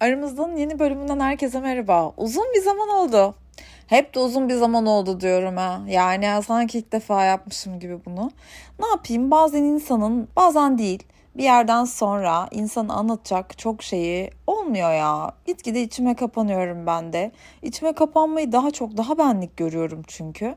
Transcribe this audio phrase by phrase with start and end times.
[0.00, 2.12] Aramızdan yeni bölümünden herkese merhaba.
[2.16, 3.34] Uzun bir zaman oldu.
[3.86, 5.80] Hep de uzun bir zaman oldu diyorum ha.
[5.88, 8.30] Yani sanki ilk defa yapmışım gibi bunu.
[8.80, 11.02] Ne yapayım bazen insanın bazen değil
[11.36, 15.32] bir yerden sonra insanı anlatacak çok şeyi olmuyor ya.
[15.46, 17.32] Gitgide içime kapanıyorum ben de.
[17.62, 20.54] İçime kapanmayı daha çok daha benlik görüyorum çünkü.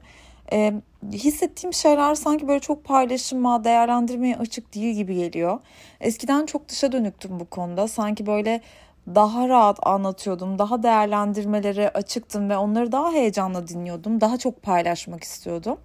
[0.54, 0.74] Ee,
[1.12, 5.60] hissettiğim şeyler sanki böyle çok paylaşıma, değerlendirmeye açık değil gibi geliyor.
[6.02, 7.88] Eskiden çok dışa dönüktüm bu konuda.
[7.88, 8.62] Sanki böyle
[9.16, 14.22] daha rahat anlatıyordum, daha değerlendirmelere açıktım ve onları daha heyecanla dinliyordum.
[14.22, 15.78] Daha çok paylaşmak istiyordum.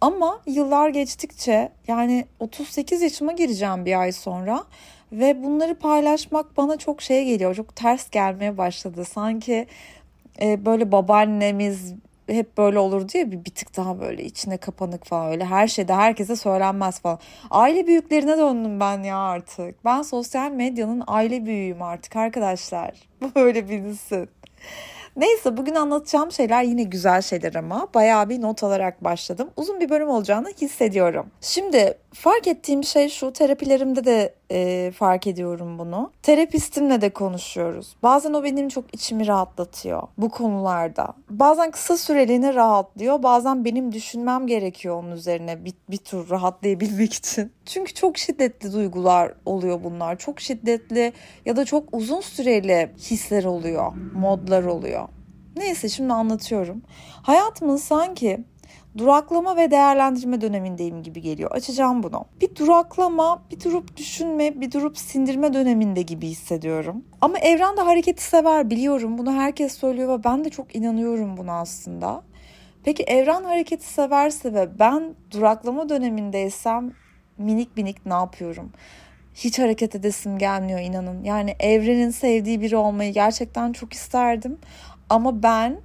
[0.00, 4.64] Ama yıllar geçtikçe yani 38 yaşıma gireceğim bir ay sonra
[5.12, 7.54] ve bunları paylaşmak bana çok şey geliyor.
[7.54, 9.04] Çok ters gelmeye başladı.
[9.04, 9.66] Sanki
[10.42, 11.94] e, böyle babaannemiz
[12.28, 15.94] hep böyle olur diye bir, bir tık daha böyle içine kapanık falan öyle her şeyde
[15.94, 17.18] herkese söylenmez falan.
[17.50, 19.84] Aile büyüklerine döndüm ben ya artık.
[19.84, 23.08] Ben sosyal medyanın aile büyüğüyüm artık arkadaşlar.
[23.36, 24.28] Böyle bilinsin.
[25.16, 29.50] Neyse bugün anlatacağım şeyler yine güzel şeyler ama bayağı bir not alarak başladım.
[29.56, 31.26] Uzun bir bölüm olacağını hissediyorum.
[31.40, 36.12] Şimdi fark ettiğim şey şu terapilerimde de e, fark ediyorum bunu.
[36.22, 37.96] Terapistimle de konuşuyoruz.
[38.02, 41.14] Bazen o benim çok içimi rahatlatıyor bu konularda.
[41.30, 43.22] Bazen kısa süreliğine rahatlıyor.
[43.22, 47.52] Bazen benim düşünmem gerekiyor onun üzerine bir, bir tur rahatlayabilmek için.
[47.66, 50.18] Çünkü çok şiddetli duygular oluyor bunlar.
[50.18, 51.12] Çok şiddetli
[51.46, 55.08] ya da çok uzun süreli hisler oluyor, modlar oluyor.
[55.56, 56.82] Neyse şimdi anlatıyorum.
[57.22, 58.44] Hayatımın sanki
[58.98, 61.50] duraklama ve değerlendirme dönemindeyim gibi geliyor.
[61.50, 62.24] Açacağım bunu.
[62.40, 67.04] Bir duraklama, bir durup düşünme, bir durup sindirme döneminde gibi hissediyorum.
[67.20, 69.18] Ama evren de hareketi sever biliyorum.
[69.18, 72.22] Bunu herkes söylüyor ve ben de çok inanıyorum buna aslında.
[72.84, 76.92] Peki evren hareketi severse ve ben duraklama dönemindeysem
[77.38, 78.72] minik minik ne yapıyorum?
[79.34, 81.24] Hiç hareket edesim gelmiyor inanın.
[81.24, 84.58] Yani evrenin sevdiği biri olmayı gerçekten çok isterdim.
[85.10, 85.80] Ama ben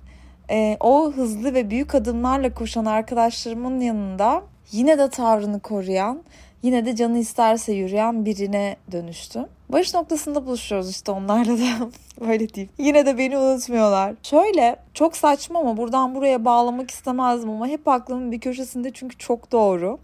[0.53, 6.23] e, o hızlı ve büyük adımlarla koşan arkadaşlarımın yanında yine de tavrını koruyan,
[6.63, 9.45] yine de canı isterse yürüyen birine dönüştüm.
[9.69, 11.89] Barış noktasında buluşuyoruz işte onlarla da
[12.27, 12.71] böyle diyeyim.
[12.77, 14.13] Yine de beni unutmuyorlar.
[14.23, 19.51] Şöyle çok saçma ama buradan buraya bağlamak istemezdim ama hep aklımın bir köşesinde çünkü çok
[19.51, 19.99] doğru.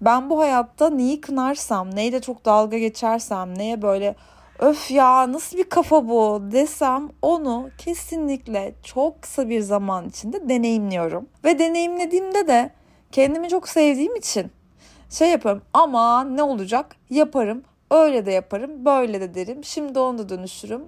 [0.00, 4.14] Ben bu hayatta neyi kınarsam, neyle çok dalga geçersem, neye böyle
[4.58, 11.28] öf ya nasıl bir kafa bu desem onu kesinlikle çok kısa bir zaman içinde deneyimliyorum.
[11.44, 12.70] Ve deneyimlediğimde de
[13.12, 14.50] kendimi çok sevdiğim için
[15.10, 20.28] şey yaparım ama ne olacak yaparım öyle de yaparım böyle de derim şimdi onu da
[20.28, 20.82] dönüşürüm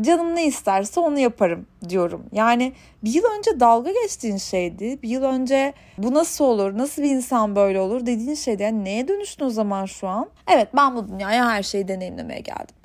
[0.00, 2.26] canım ne isterse onu yaparım diyorum.
[2.32, 2.72] Yani
[3.04, 5.02] bir yıl önce dalga geçtiğin şeydi.
[5.02, 8.62] Bir yıl önce bu nasıl olur, nasıl bir insan böyle olur dediğin şeydi.
[8.62, 10.28] Yani neye dönüştün o zaman şu an?
[10.48, 12.76] Evet ben bu dünyaya her şeyi deneyimlemeye geldim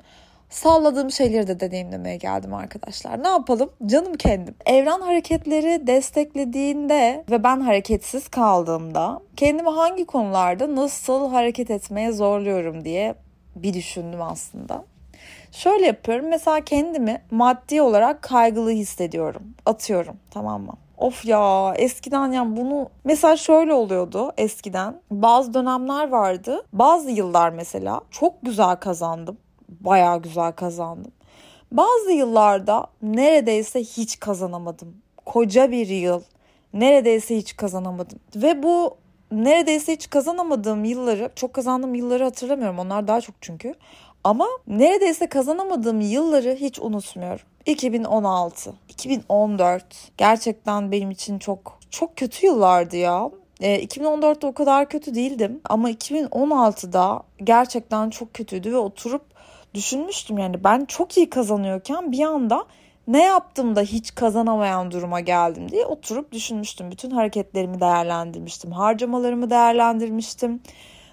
[0.50, 3.22] salladığım şeyleri de deneyimlemeye geldim arkadaşlar.
[3.22, 3.70] Ne yapalım?
[3.86, 4.54] Canım kendim.
[4.66, 13.14] Evren hareketleri desteklediğinde ve ben hareketsiz kaldığımda kendimi hangi konularda nasıl hareket etmeye zorluyorum diye
[13.56, 14.84] bir düşündüm aslında.
[15.52, 16.28] Şöyle yapıyorum.
[16.28, 19.42] Mesela kendimi maddi olarak kaygılı hissediyorum.
[19.66, 20.72] Atıyorum tamam mı?
[20.98, 28.00] Of ya eskiden yani bunu mesela şöyle oluyordu eskiden bazı dönemler vardı bazı yıllar mesela
[28.10, 31.12] çok güzel kazandım bayağı güzel kazandım.
[31.72, 34.96] Bazı yıllarda neredeyse hiç kazanamadım.
[35.26, 36.22] Koca bir yıl
[36.72, 38.18] neredeyse hiç kazanamadım.
[38.36, 38.96] Ve bu
[39.32, 42.78] neredeyse hiç kazanamadığım yılları, çok kazandığım yılları hatırlamıyorum.
[42.78, 43.74] Onlar daha çok çünkü.
[44.24, 47.46] Ama neredeyse kazanamadığım yılları hiç unutmuyorum.
[47.66, 49.84] 2016, 2014
[50.16, 53.30] gerçekten benim için çok çok kötü yıllardı ya.
[53.60, 59.22] E, 2014'te o kadar kötü değildim ama 2016'da gerçekten çok kötüydü ve oturup
[59.74, 62.66] düşünmüştüm yani ben çok iyi kazanıyorken bir anda
[63.08, 66.90] ne yaptım da hiç kazanamayan duruma geldim diye oturup düşünmüştüm.
[66.90, 68.72] Bütün hareketlerimi değerlendirmiştim.
[68.72, 70.60] Harcamalarımı değerlendirmiştim.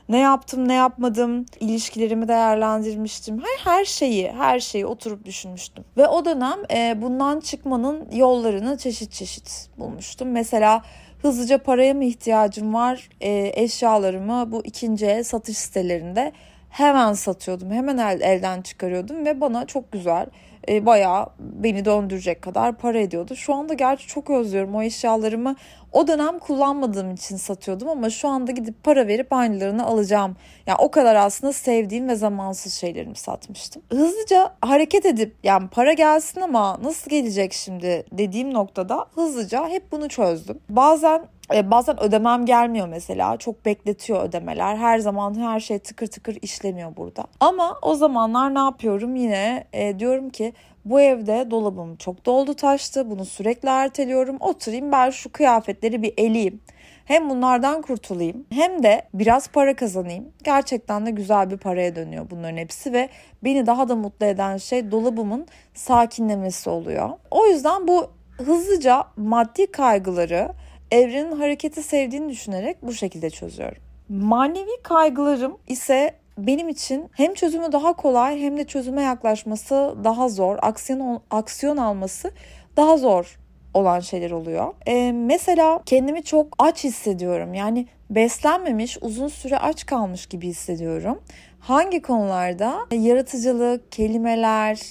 [0.10, 3.42] Ne yaptım, ne yapmadım, ilişkilerimi değerlendirmiştim.
[3.42, 5.86] Her her şeyi, her şeyi oturup düşünmüştüm.
[5.98, 10.32] Ve o dönem e, bundan çıkmanın yollarını çeşit çeşit bulmuştum.
[10.32, 10.82] Mesela
[11.22, 13.10] hızlıca paraya mı ihtiyacım var?
[13.22, 16.32] E, eşyalarımı bu ikinci satış sitelerinde
[16.76, 17.72] hemen satıyordum.
[17.72, 20.26] Hemen el, elden çıkarıyordum ve bana çok güzel
[20.70, 23.36] e, bayağı beni döndürecek kadar para ediyordu.
[23.36, 25.56] Şu anda gerçi çok özlüyorum o eşyalarımı.
[25.92, 30.36] O dönem kullanmadığım için satıyordum ama şu anda gidip para verip aynılarını alacağım.
[30.68, 33.82] Yani o kadar aslında sevdiğim ve zamansız şeylerimi satmıştım.
[33.92, 40.10] Hızlıca hareket edip yani para gelsin ama nasıl gelecek şimdi dediğim noktada hızlıca hep bunu
[40.10, 40.60] çözdüm.
[40.70, 43.38] Bazen E, bazen ödemem gelmiyor mesela.
[43.38, 44.76] Çok bekletiyor ödemeler.
[44.76, 47.26] Her zaman her şey tıkır tıkır işlemiyor burada.
[47.40, 49.16] Ama o zamanlar ne yapıyorum?
[49.16, 50.54] Yine e, diyorum ki
[50.86, 53.10] bu evde dolabım çok doldu taştı.
[53.10, 54.38] Bunu sürekli erteliyorum.
[54.40, 56.62] Oturayım ben şu kıyafetleri bir eleyeyim.
[57.06, 60.26] Hem bunlardan kurtulayım hem de biraz para kazanayım.
[60.44, 63.10] Gerçekten de güzel bir paraya dönüyor bunların hepsi ve
[63.44, 67.10] beni daha da mutlu eden şey dolabımın sakinlemesi oluyor.
[67.32, 70.52] O yüzden bu hızlıca maddi kaygıları
[70.92, 73.82] evrenin hareketi sevdiğini düşünerek bu şekilde çözüyorum.
[74.10, 80.58] Manevi kaygılarım ise benim için hem çözümü daha kolay hem de çözüme yaklaşması daha zor,
[80.62, 82.32] aksiyon aksiyon alması
[82.78, 83.40] daha zor
[83.74, 84.74] olan şeyler oluyor.
[84.88, 87.54] Ee, mesela kendimi çok aç hissediyorum.
[87.54, 91.22] Yani beslenmemiş, uzun süre aç kalmış gibi hissediyorum.
[91.60, 92.80] Hangi konularda?
[92.92, 94.82] Yaratıcılık, kelimeler,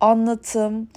[0.00, 0.88] anlatım,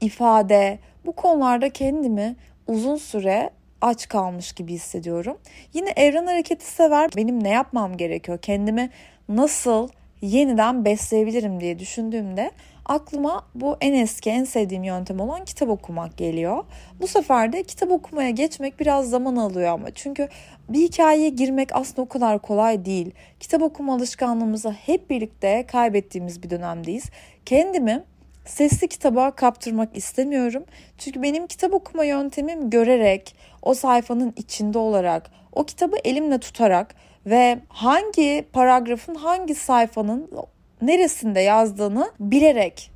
[0.00, 5.38] ifade bu konularda kendimi uzun süre aç kalmış gibi hissediyorum.
[5.74, 7.10] Yine evren hareketi sever.
[7.16, 8.38] Benim ne yapmam gerekiyor?
[8.38, 8.90] Kendimi
[9.28, 9.88] nasıl
[10.20, 12.50] yeniden besleyebilirim diye düşündüğümde
[12.88, 16.64] aklıma bu en eski en sevdiğim yöntem olan kitap okumak geliyor.
[17.00, 20.28] Bu sefer de kitap okumaya geçmek biraz zaman alıyor ama çünkü
[20.68, 23.10] bir hikayeye girmek aslında o kadar kolay değil.
[23.40, 27.04] Kitap okuma alışkanlığımızı hep birlikte kaybettiğimiz bir dönemdeyiz.
[27.46, 28.04] Kendimi
[28.48, 30.64] sesli kitaba kaptırmak istemiyorum.
[30.98, 36.94] Çünkü benim kitap okuma yöntemim görerek, o sayfanın içinde olarak, o kitabı elimle tutarak
[37.26, 40.30] ve hangi paragrafın hangi sayfanın
[40.82, 42.90] neresinde yazdığını bilerek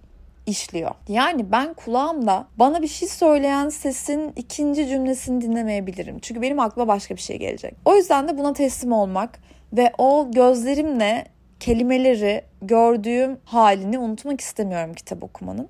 [0.47, 0.91] işliyor.
[1.09, 6.19] Yani ben kulağımda bana bir şey söyleyen sesin ikinci cümlesini dinlemeyebilirim.
[6.19, 7.75] Çünkü benim aklıma başka bir şey gelecek.
[7.85, 9.39] O yüzden de buna teslim olmak
[9.73, 11.27] ve o gözlerimle
[11.63, 15.69] kelimeleri gördüğüm halini unutmak istemiyorum kitap okumanın.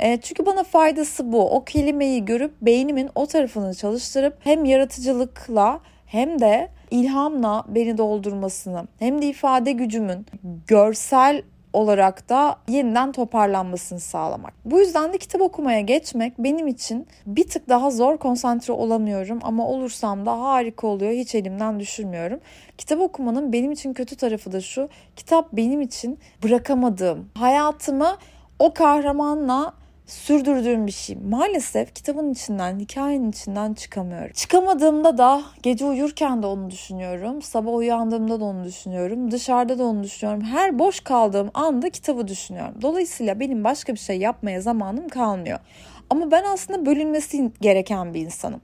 [0.00, 1.50] E, çünkü bana faydası bu.
[1.50, 9.22] O kelimeyi görüp beynimin o tarafını çalıştırıp hem yaratıcılıkla hem de ilhamla beni doldurmasını hem
[9.22, 10.26] de ifade gücümün
[10.66, 11.42] görsel
[11.72, 14.54] olarak da yeniden toparlanmasını sağlamak.
[14.64, 19.68] Bu yüzden de kitap okumaya geçmek benim için bir tık daha zor konsantre olamıyorum ama
[19.68, 21.12] olursam da harika oluyor.
[21.12, 22.40] Hiç elimden düşürmüyorum.
[22.78, 24.88] Kitap okumanın benim için kötü tarafı da şu.
[25.16, 28.16] Kitap benim için bırakamadığım, hayatımı
[28.58, 29.74] o kahramanla
[30.08, 31.16] sürdürdüğüm bir şey.
[31.16, 34.32] Maalesef kitabın içinden, hikayenin içinden çıkamıyorum.
[34.32, 37.42] Çıkamadığımda da gece uyurken de onu düşünüyorum.
[37.42, 39.30] Sabah uyandığımda da onu düşünüyorum.
[39.30, 40.44] Dışarıda da onu düşünüyorum.
[40.44, 42.74] Her boş kaldığım anda kitabı düşünüyorum.
[42.82, 45.58] Dolayısıyla benim başka bir şey yapmaya zamanım kalmıyor.
[46.10, 48.60] Ama ben aslında bölünmesi gereken bir insanım.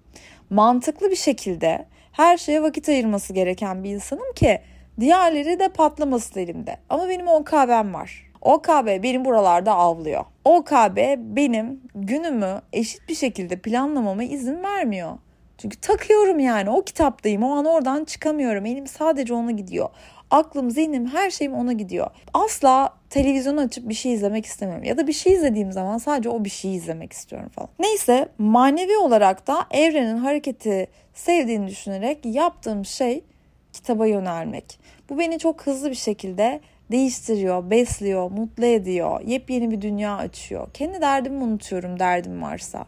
[0.50, 4.60] Mantıklı bir şekilde her şeye vakit ayırması gereken bir insanım ki
[5.00, 6.76] diğerleri de patlamasın elimde.
[6.88, 8.23] Ama benim o kahvem var.
[8.44, 10.24] OKB benim buralarda avlıyor.
[10.44, 15.18] OKB benim günümü eşit bir şekilde planlamama izin vermiyor.
[15.58, 18.66] Çünkü takıyorum yani o kitaptayım o an oradan çıkamıyorum.
[18.66, 19.88] Elim sadece ona gidiyor.
[20.30, 22.10] Aklım, zihnim, her şeyim ona gidiyor.
[22.34, 24.84] Asla televizyon açıp bir şey izlemek istemiyorum.
[24.84, 27.68] Ya da bir şey izlediğim zaman sadece o bir şeyi izlemek istiyorum falan.
[27.78, 33.24] Neyse manevi olarak da evrenin hareketi sevdiğini düşünerek yaptığım şey
[33.72, 34.78] kitaba yönelmek.
[35.10, 36.60] Bu beni çok hızlı bir şekilde
[36.90, 40.68] değiştiriyor, besliyor, mutlu ediyor, yepyeni bir dünya açıyor.
[40.74, 42.86] Kendi derdimi unutuyorum derdim varsa.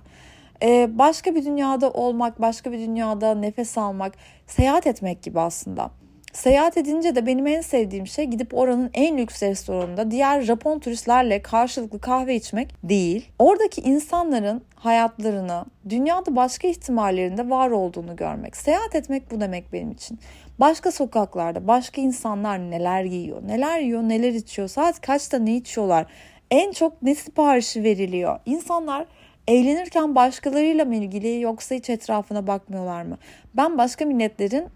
[0.63, 4.13] Ee, başka bir dünyada olmak, başka bir dünyada nefes almak,
[4.47, 5.91] seyahat etmek gibi aslında.
[6.33, 11.43] Seyahat edince de benim en sevdiğim şey gidip oranın en lüks restoranında diğer Japon turistlerle
[11.43, 13.29] karşılıklı kahve içmek değil.
[13.39, 18.57] Oradaki insanların hayatlarını, dünyada başka ihtimallerinde var olduğunu görmek.
[18.57, 20.19] Seyahat etmek bu demek benim için.
[20.61, 26.07] Başka sokaklarda başka insanlar neler giyiyor, neler yiyor, neler içiyor, saat kaçta ne içiyorlar,
[26.51, 28.39] en çok ne siparişi veriliyor.
[28.47, 29.07] İnsanlar
[29.49, 33.19] eğlenirken başkalarıyla mı ilgili yoksa hiç etrafına bakmıyorlar mı?
[33.55, 34.67] Ben başka milletlerin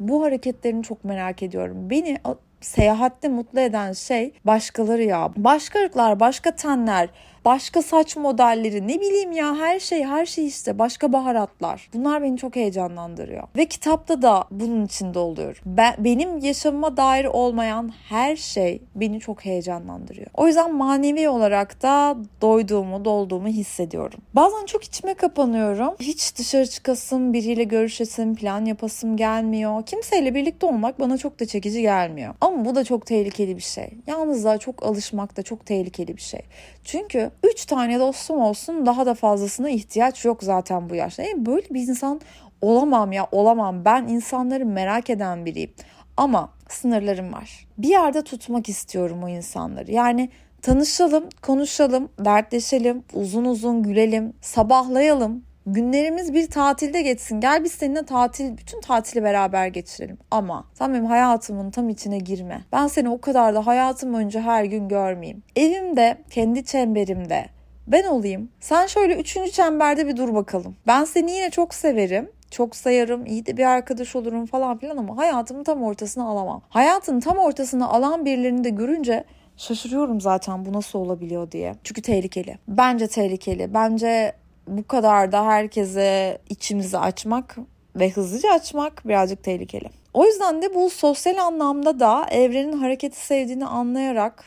[0.00, 1.90] bu hareketlerini çok merak ediyorum.
[1.90, 2.18] Beni
[2.60, 5.30] seyahatte mutlu eden şey başkaları ya.
[5.36, 7.08] Başka ırklar, başka tenler,
[7.44, 11.88] başka saç modelleri ne bileyim ya her şey her şey işte başka baharatlar.
[11.94, 13.42] Bunlar beni çok heyecanlandırıyor.
[13.56, 15.62] Ve kitapta da bunun içinde oluyor.
[15.66, 20.26] Ben, benim yaşamıma dair olmayan her şey beni çok heyecanlandırıyor.
[20.34, 24.20] O yüzden manevi olarak da doyduğumu, dolduğumu hissediyorum.
[24.34, 25.94] Bazen çok içime kapanıyorum.
[26.00, 29.86] Hiç dışarı çıkasım, biriyle görüşesim, plan yapasım gelmiyor.
[29.86, 32.34] Kimseyle birlikte olmak bana çok da çekici gelmiyor.
[32.40, 33.88] Ama bu da çok tehlikeli bir şey.
[34.06, 36.40] Yalnızlığa çok alışmak da çok tehlikeli bir şey.
[36.84, 41.22] Çünkü 3 tane dostum olsun daha da fazlasına ihtiyaç yok zaten bu yaşta.
[41.22, 42.20] Yani böyle bir insan
[42.60, 43.84] olamam ya olamam.
[43.84, 45.74] Ben insanları merak eden biriyim.
[46.16, 47.66] Ama sınırlarım var.
[47.78, 49.92] Bir yerde tutmak istiyorum o insanları.
[49.92, 50.28] Yani
[50.62, 57.40] tanışalım, konuşalım, dertleşelim, uzun uzun gülelim, sabahlayalım, Günlerimiz bir tatilde geçsin.
[57.40, 60.18] Gel biz seninle tatil, bütün tatili beraber geçirelim.
[60.30, 62.64] Ama sen benim hayatımın tam içine girme.
[62.72, 65.42] Ben seni o kadar da hayatım önce her gün görmeyeyim.
[65.56, 67.46] Evimde, kendi çemberimde
[67.86, 68.48] ben olayım.
[68.60, 70.76] Sen şöyle üçüncü çemberde bir dur bakalım.
[70.86, 75.16] Ben seni yine çok severim çok sayarım, iyi de bir arkadaş olurum falan filan ama
[75.16, 76.62] hayatımın tam ortasına alamam.
[76.68, 79.24] Hayatın tam ortasına alan birilerini de görünce
[79.56, 81.74] şaşırıyorum zaten bu nasıl olabiliyor diye.
[81.84, 82.58] Çünkü tehlikeli.
[82.68, 83.74] Bence tehlikeli.
[83.74, 84.32] Bence
[84.68, 87.56] bu kadar da herkese içimizi açmak
[87.96, 89.88] ve hızlıca açmak birazcık tehlikeli.
[90.14, 94.44] O yüzden de bu sosyal anlamda da evrenin hareketi sevdiğini anlayarak,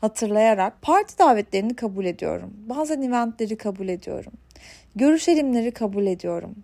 [0.00, 2.50] hatırlayarak parti davetlerini kabul ediyorum.
[2.68, 4.32] Bazen eventleri kabul ediyorum.
[4.96, 6.54] Görüşelimleri kabul ediyorum.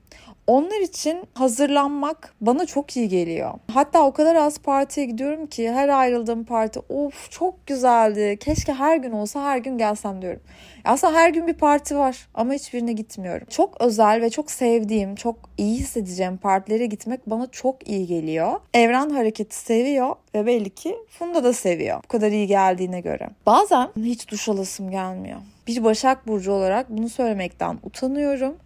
[0.46, 3.52] Onlar için hazırlanmak bana çok iyi geliyor.
[3.72, 8.36] Hatta o kadar az partiye gidiyorum ki her ayrıldığım parti of çok güzeldi.
[8.40, 10.40] Keşke her gün olsa her gün gelsem diyorum.
[10.84, 13.46] Aslında her gün bir parti var ama hiçbirine gitmiyorum.
[13.50, 18.52] Çok özel ve çok sevdiğim, çok iyi hissedeceğim partilere gitmek bana çok iyi geliyor.
[18.74, 22.02] Evren hareketi seviyor ve belli ki Funda da seviyor.
[22.04, 23.28] Bu kadar iyi geldiğine göre.
[23.46, 25.38] Bazen hiç duş alasım gelmiyor.
[25.66, 28.56] Bir Başak Burcu olarak bunu söylemekten utanıyorum.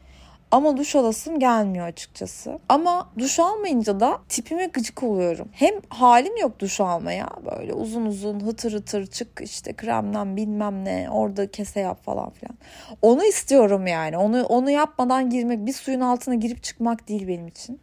[0.51, 2.59] Ama duş alasım gelmiyor açıkçası.
[2.69, 5.49] Ama duş almayınca da tipime gıcık oluyorum.
[5.53, 7.29] Hem halim yok duş almaya.
[7.51, 12.57] Böyle uzun uzun hıtır hıtır çık işte kremden bilmem ne orada kese yap falan filan.
[13.03, 14.17] Onu istiyorum yani.
[14.17, 17.81] Onu onu yapmadan girmek bir suyun altına girip çıkmak değil benim için.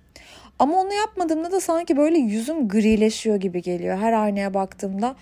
[0.59, 3.97] Ama onu yapmadığımda da sanki böyle yüzüm grileşiyor gibi geliyor.
[3.97, 5.15] Her aynaya baktığımda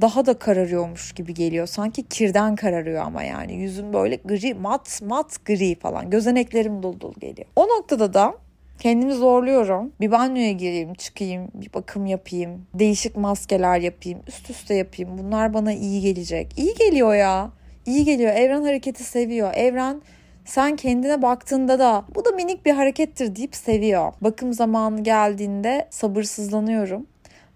[0.00, 1.66] daha da kararıyormuş gibi geliyor.
[1.66, 6.10] Sanki kirden kararıyor ama yani yüzüm böyle gri mat mat gri falan.
[6.10, 7.48] Gözeneklerim dolu dolu geliyor.
[7.56, 8.34] O noktada da
[8.78, 9.92] Kendimi zorluyorum.
[10.00, 15.18] Bir banyoya gireyim, çıkayım, bir bakım yapayım, değişik maskeler yapayım, üst üste yapayım.
[15.18, 16.58] Bunlar bana iyi gelecek.
[16.58, 17.50] İyi geliyor ya.
[17.86, 18.32] İyi geliyor.
[18.32, 19.54] Evren hareketi seviyor.
[19.54, 20.02] Evren
[20.44, 24.12] sen kendine baktığında da bu da minik bir harekettir deyip seviyor.
[24.20, 27.06] Bakım zamanı geldiğinde sabırsızlanıyorum.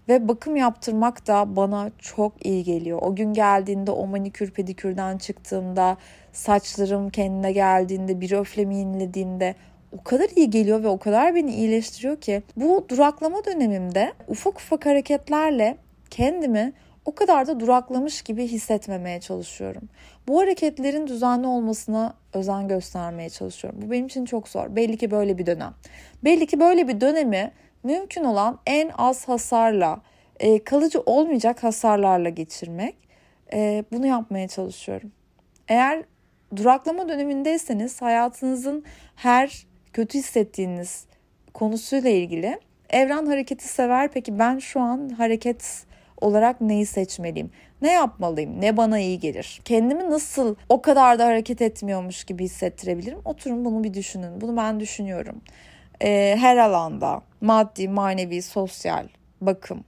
[0.09, 2.99] Ve bakım yaptırmak da bana çok iyi geliyor.
[3.01, 5.97] O gün geldiğinde o manikür pedikürden çıktığımda
[6.33, 9.55] saçlarım kendine geldiğinde bir öflemi yenilediğimde
[9.99, 14.85] o kadar iyi geliyor ve o kadar beni iyileştiriyor ki bu duraklama dönemimde ufak ufak
[14.85, 15.77] hareketlerle
[16.09, 16.73] kendimi
[17.05, 19.89] o kadar da duraklamış gibi hissetmemeye çalışıyorum.
[20.27, 23.81] Bu hareketlerin düzenli olmasına özen göstermeye çalışıyorum.
[23.81, 24.75] Bu benim için çok zor.
[24.75, 25.73] Belli ki böyle bir dönem.
[26.23, 27.51] Belli ki böyle bir dönemi
[27.83, 30.01] mümkün olan en az hasarla,
[30.39, 32.95] e, kalıcı olmayacak hasarlarla geçirmek.
[33.53, 35.11] E, bunu yapmaya çalışıyorum.
[35.67, 36.03] Eğer
[36.55, 38.83] duraklama dönemindeyseniz hayatınızın
[39.15, 41.05] her kötü hissettiğiniz
[41.53, 42.59] konusuyla ilgili
[42.89, 44.11] evren hareketi sever.
[44.11, 45.85] Peki ben şu an hareket
[46.21, 47.51] olarak neyi seçmeliyim?
[47.81, 48.61] Ne yapmalıyım?
[48.61, 49.61] Ne bana iyi gelir?
[49.65, 53.19] Kendimi nasıl o kadar da hareket etmiyormuş gibi hissettirebilirim?
[53.25, 54.41] Oturun bunu bir düşünün.
[54.41, 55.41] Bunu ben düşünüyorum
[56.01, 59.07] e, her alanda maddi, manevi, sosyal,
[59.41, 59.83] bakım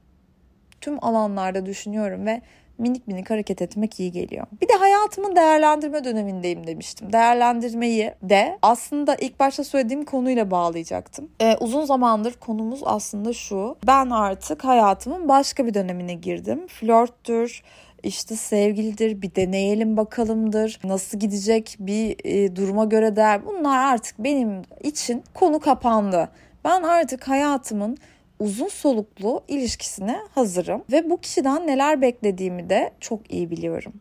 [0.82, 2.42] tüm alanlarda düşünüyorum ve
[2.78, 4.48] minik minik hareket etmek iyi geliyor.
[4.62, 7.14] Bir de hayatımın değerlendirme dönemindeyim demiştim.
[7.14, 11.30] Değerlendirmeyi de aslında ilk başta söylediğim konuyla bağlayacaktım.
[11.42, 13.76] Ee, uzun zamandır konumuz aslında şu.
[13.88, 16.68] Ben artık hayatımın başka bir dönemine girdim.
[16.68, 17.64] Flörttür,
[18.04, 23.46] işte sevgilidir, bir deneyelim bakalımdır, nasıl gidecek bir e, duruma göre der.
[23.46, 26.30] Bunlar artık benim için konu kapandı.
[26.64, 27.98] Ben artık hayatımın
[28.40, 33.94] uzun soluklu ilişkisine hazırım ve bu kişiden neler beklediğimi de çok iyi biliyorum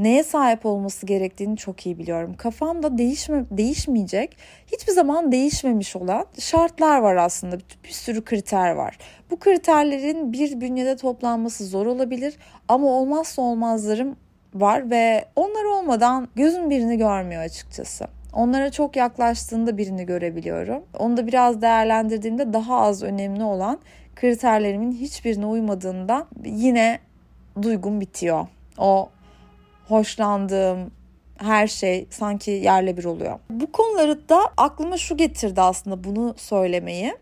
[0.00, 2.34] neye sahip olması gerektiğini çok iyi biliyorum.
[2.38, 4.36] Kafamda değişme, değişmeyecek,
[4.72, 7.58] hiçbir zaman değişmemiş olan şartlar var aslında.
[7.58, 8.98] Bir, bir sürü kriter var.
[9.30, 12.36] Bu kriterlerin bir bünyede toplanması zor olabilir
[12.68, 14.16] ama olmazsa olmazlarım
[14.54, 18.06] var ve onlar olmadan gözüm birini görmüyor açıkçası.
[18.32, 20.82] Onlara çok yaklaştığında birini görebiliyorum.
[20.98, 23.78] Onu da biraz değerlendirdiğimde daha az önemli olan
[24.16, 26.98] kriterlerimin hiçbirine uymadığında yine
[27.62, 28.46] duygum bitiyor.
[28.78, 29.08] O
[29.90, 30.90] hoşlandığım
[31.38, 33.38] her şey sanki yerle bir oluyor.
[33.50, 37.14] Bu konuları da aklıma şu getirdi aslında bunu söylemeyi.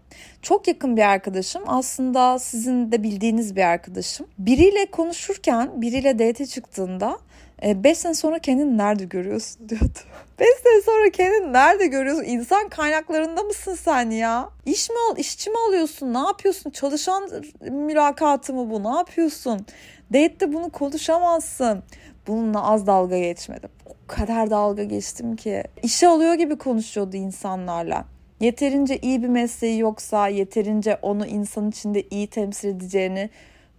[0.43, 4.27] Çok yakın bir arkadaşım aslında sizin de bildiğiniz bir arkadaşım.
[4.39, 7.19] Biriyle konuşurken biriyle date çıktığında
[7.63, 9.99] 5 e, sene sonra kendini nerede görüyorsun diyordu.
[10.41, 12.25] 5 sene sonra kendini nerede görüyorsun?
[12.25, 14.49] İnsan kaynaklarında mısın sen ya?
[14.67, 16.15] İş mi al, işçi mi alıyorsun?
[16.15, 16.71] Ne yapıyorsun?
[16.71, 18.85] Çalışan mülakatı mı bu?
[18.85, 19.67] Ne yapıyorsun?
[20.13, 21.83] Date'de bunu konuşamazsın
[22.29, 23.71] bununla az dalga geçmedim.
[23.87, 25.63] O kadar dalga geçtim ki.
[25.83, 28.05] İşe alıyor gibi konuşuyordu insanlarla.
[28.41, 33.31] Yeterince iyi bir mesleği yoksa, yeterince onu insan içinde iyi temsil edeceğini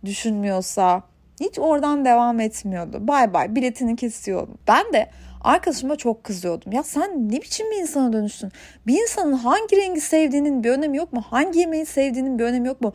[0.05, 1.03] düşünmüyorsa
[1.39, 3.07] hiç oradan devam etmiyordu.
[3.07, 4.51] Bay bay biletini kesiyordu.
[4.67, 5.09] Ben de
[5.41, 6.71] Arkadaşıma çok kızıyordum.
[6.71, 8.51] Ya sen ne biçim bir insana dönüştün?
[8.87, 11.23] Bir insanın hangi rengi sevdiğinin bir önemi yok mu?
[11.29, 12.93] Hangi yemeği sevdiğinin bir önemi yok mu?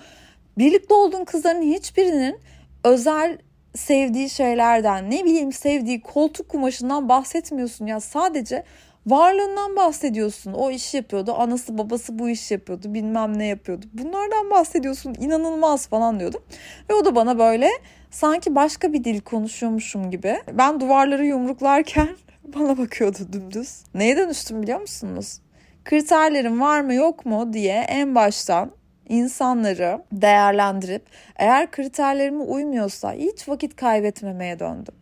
[0.58, 2.40] Birlikte olduğun kızların hiçbirinin
[2.84, 3.38] özel
[3.74, 8.64] sevdiği şeylerden ne bileyim sevdiği koltuk kumaşından bahsetmiyorsun ya sadece
[9.06, 10.52] varlığından bahsediyorsun.
[10.52, 13.86] O iş yapıyordu, anası babası bu iş yapıyordu, bilmem ne yapıyordu.
[13.92, 16.42] Bunlardan bahsediyorsun, inanılmaz falan diyordum.
[16.90, 17.68] Ve o da bana böyle
[18.10, 20.36] sanki başka bir dil konuşuyormuşum gibi.
[20.52, 22.08] Ben duvarları yumruklarken
[22.44, 23.84] bana bakıyordu dümdüz.
[23.94, 25.40] Neye dönüştüm biliyor musunuz?
[25.84, 28.70] Kriterlerim var mı yok mu diye en baştan
[29.08, 31.06] insanları değerlendirip
[31.36, 34.94] eğer kriterlerime uymuyorsa hiç vakit kaybetmemeye döndüm.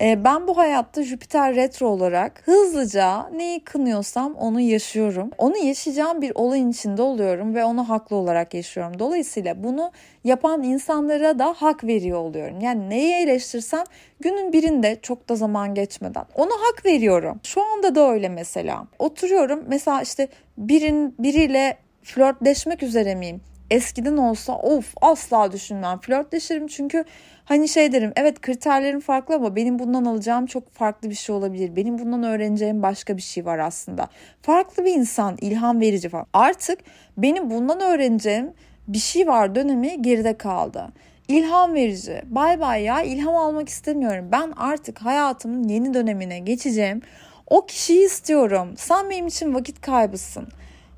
[0.00, 5.30] Ee, ben bu hayatta Jüpiter retro olarak hızlıca neyi kınıyorsam onu yaşıyorum.
[5.38, 8.98] Onu yaşayacağım bir olayın içinde oluyorum ve onu haklı olarak yaşıyorum.
[8.98, 9.92] Dolayısıyla bunu
[10.24, 12.60] yapan insanlara da hak veriyor oluyorum.
[12.60, 13.84] Yani neyi eleştirsem
[14.20, 17.40] günün birinde çok da zaman geçmeden ona hak veriyorum.
[17.42, 18.86] Şu anda da öyle mesela.
[18.98, 23.40] Oturuyorum mesela işte birin biriyle flörtleşmek üzere miyim?
[23.70, 25.98] Eskiden olsa of asla düşünmem.
[25.98, 27.04] Flörtleşirim çünkü
[27.44, 31.76] hani şey derim evet kriterlerim farklı ama benim bundan alacağım çok farklı bir şey olabilir.
[31.76, 34.08] Benim bundan öğreneceğim başka bir şey var aslında.
[34.42, 36.26] Farklı bir insan, ilham verici falan.
[36.32, 36.78] Artık
[37.16, 38.52] benim bundan öğreneceğim
[38.88, 40.88] bir şey var dönemi geride kaldı.
[41.28, 42.22] İlham verici.
[42.26, 44.28] Bay bay ya ilham almak istemiyorum.
[44.32, 47.02] Ben artık hayatımın yeni dönemine geçeceğim.
[47.46, 48.74] O kişiyi istiyorum.
[48.76, 50.48] Sen benim için vakit kaybısın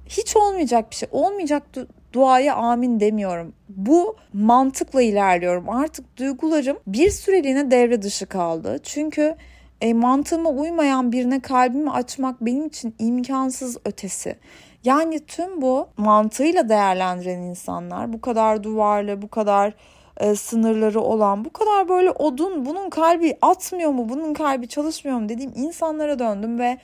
[0.09, 1.09] hiç olmayacak bir şey.
[1.13, 3.53] Olmayacak du- duaya amin demiyorum.
[3.69, 5.69] Bu mantıkla ilerliyorum.
[5.69, 8.79] Artık duygularım bir süreliğine devre dışı kaldı.
[8.83, 9.37] Çünkü
[9.81, 14.37] e, mantığıma uymayan birine kalbimi açmak benim için imkansız ötesi.
[14.85, 19.75] Yani tüm bu mantığıyla değerlendiren insanlar, bu kadar duvarlı, bu kadar
[20.21, 25.29] e, sınırları olan, bu kadar böyle odun, bunun kalbi atmıyor mu, bunun kalbi çalışmıyor mu
[25.29, 26.79] dediğim insanlara döndüm ve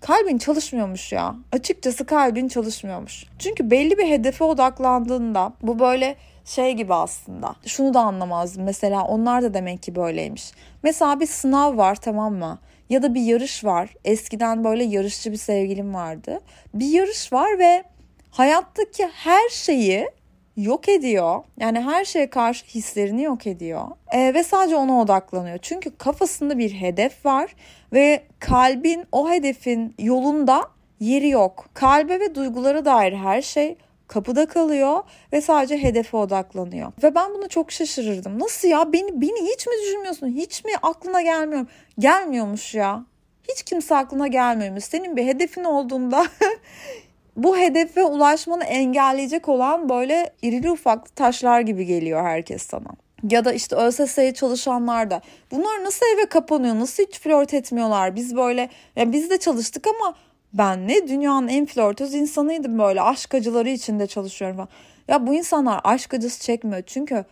[0.00, 1.34] kalbin çalışmıyormuş ya.
[1.52, 3.24] Açıkçası kalbin çalışmıyormuş.
[3.38, 7.54] Çünkü belli bir hedefe odaklandığında bu böyle şey gibi aslında.
[7.66, 8.64] Şunu da anlamazdım.
[8.64, 10.52] Mesela onlar da demek ki böyleymiş.
[10.82, 12.58] Mesela bir sınav var tamam mı?
[12.90, 13.94] Ya da bir yarış var.
[14.04, 16.40] Eskiden böyle yarışçı bir sevgilim vardı.
[16.74, 17.84] Bir yarış var ve
[18.30, 20.08] hayattaki her şeyi
[20.56, 21.42] yok ediyor.
[21.60, 23.86] Yani her şeye karşı hislerini yok ediyor.
[24.12, 25.58] E, ve sadece ona odaklanıyor.
[25.62, 27.56] Çünkü kafasında bir hedef var
[27.92, 30.62] ve kalbin o hedefin yolunda
[31.00, 31.68] yeri yok.
[31.74, 33.76] Kalbe ve duygulara dair her şey
[34.08, 36.92] kapıda kalıyor ve sadece hedefe odaklanıyor.
[37.02, 38.38] Ve ben buna çok şaşırırdım.
[38.38, 38.92] Nasıl ya?
[38.92, 40.26] Beni beni hiç mi düşünmüyorsun?
[40.26, 41.66] Hiç mi aklına gelmiyor?
[41.98, 43.04] Gelmiyormuş ya.
[43.48, 44.84] Hiç kimse aklına gelmiyormuş.
[44.84, 46.26] Senin bir hedefin olduğunda
[47.36, 52.88] bu hedefe ulaşmanı engelleyecek olan böyle irili ufaklı taşlar gibi geliyor herkes sana.
[53.30, 55.20] Ya da işte ÖSS'ye çalışanlar da
[55.50, 60.14] bunlar nasıl eve kapanıyor nasıl hiç flört etmiyorlar biz böyle ya biz de çalıştık ama
[60.52, 64.68] ben ne dünyanın en flörtöz insanıydım böyle aşk acıları içinde çalışıyorum falan.
[65.08, 67.24] Ya bu insanlar aşk acısı çekmiyor çünkü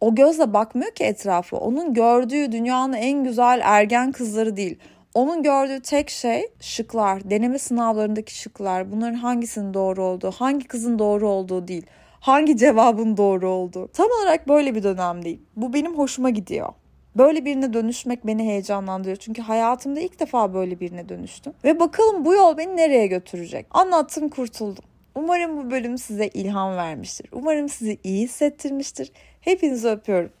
[0.00, 1.56] o gözle bakmıyor ki etrafı.
[1.56, 4.78] Onun gördüğü dünyanın en güzel ergen kızları değil.
[5.14, 8.92] Onun gördüğü tek şey şıklar, deneme sınavlarındaki şıklar.
[8.92, 11.86] Bunların hangisinin doğru olduğu, hangi kızın doğru olduğu değil.
[12.20, 13.88] Hangi cevabın doğru olduğu.
[13.88, 15.40] Tam olarak böyle bir dönem değil.
[15.56, 16.68] Bu benim hoşuma gidiyor.
[17.16, 19.16] Böyle birine dönüşmek beni heyecanlandırıyor.
[19.16, 21.52] Çünkü hayatımda ilk defa böyle birine dönüştüm.
[21.64, 23.66] Ve bakalım bu yol beni nereye götürecek?
[23.70, 24.84] Anlattım kurtuldum.
[25.14, 27.26] Umarım bu bölüm size ilham vermiştir.
[27.32, 29.12] Umarım sizi iyi hissettirmiştir.
[29.40, 30.30] Hepinizi öpüyorum.